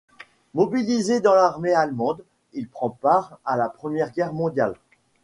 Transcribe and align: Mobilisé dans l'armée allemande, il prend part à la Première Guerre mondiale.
Mobilisé 0.55 1.19
dans 1.19 1.35
l'armée 1.35 1.73
allemande, 1.73 2.25
il 2.53 2.67
prend 2.67 2.89
part 2.89 3.37
à 3.45 3.55
la 3.55 3.69
Première 3.69 4.11
Guerre 4.11 4.33
mondiale. 4.33 4.73